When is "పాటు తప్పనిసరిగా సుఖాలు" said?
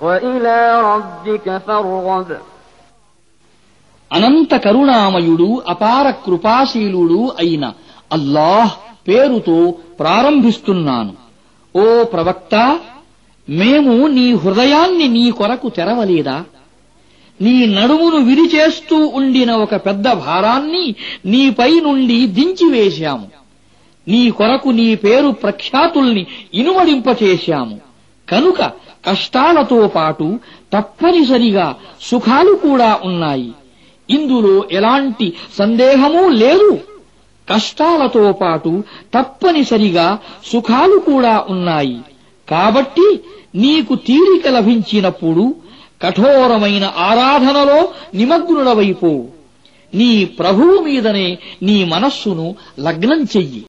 29.87-32.53, 38.31-40.97